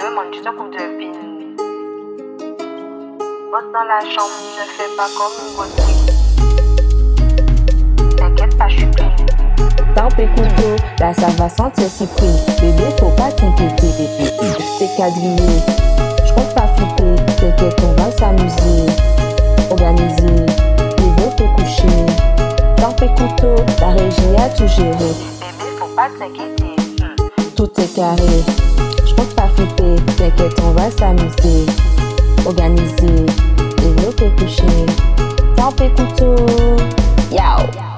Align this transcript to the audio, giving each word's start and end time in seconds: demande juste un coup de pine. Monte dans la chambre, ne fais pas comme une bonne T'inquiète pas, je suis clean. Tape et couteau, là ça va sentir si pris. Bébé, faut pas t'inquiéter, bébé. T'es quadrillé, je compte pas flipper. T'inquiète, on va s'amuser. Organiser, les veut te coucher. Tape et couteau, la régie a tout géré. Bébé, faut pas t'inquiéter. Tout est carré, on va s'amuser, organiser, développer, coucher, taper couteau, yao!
demande 0.00 0.32
juste 0.32 0.46
un 0.46 0.52
coup 0.52 0.68
de 0.70 0.78
pine. 0.98 1.12
Monte 3.52 3.70
dans 3.72 3.84
la 3.84 4.00
chambre, 4.00 4.32
ne 4.56 4.64
fais 4.64 4.90
pas 4.96 5.08
comme 5.16 5.36
une 5.38 5.52
bonne 5.56 5.74
T'inquiète 8.16 8.54
pas, 8.56 8.68
je 8.68 8.76
suis 8.76 8.90
clean. 8.92 9.10
Tape 9.94 10.18
et 10.18 10.28
couteau, 10.28 10.76
là 10.98 11.12
ça 11.12 11.28
va 11.36 11.48
sentir 11.48 11.88
si 11.88 12.06
pris. 12.06 12.32
Bébé, 12.60 12.84
faut 12.98 13.10
pas 13.10 13.30
t'inquiéter, 13.32 13.88
bébé. 13.98 14.30
T'es 14.78 14.88
quadrillé, 14.96 15.60
je 16.26 16.32
compte 16.32 16.54
pas 16.54 16.68
flipper. 16.76 17.16
T'inquiète, 17.36 17.80
on 17.82 17.92
va 18.02 18.10
s'amuser. 18.12 18.86
Organiser, 19.70 20.46
les 20.98 21.10
veut 21.22 21.32
te 21.36 21.42
coucher. 21.56 22.06
Tape 22.76 23.02
et 23.02 23.08
couteau, 23.08 23.56
la 23.80 23.90
régie 23.90 24.36
a 24.38 24.48
tout 24.48 24.68
géré. 24.68 24.90
Bébé, 24.92 25.68
faut 25.78 25.94
pas 25.94 26.08
t'inquiéter. 26.18 26.76
Tout 27.54 27.70
est 27.78 27.94
carré, 27.94 28.42
on 30.62 30.70
va 30.72 30.90
s'amuser, 30.90 31.66
organiser, 32.46 33.26
développer, 33.78 34.30
coucher, 34.38 34.86
taper 35.56 35.90
couteau, 35.90 36.36
yao! 37.30 37.91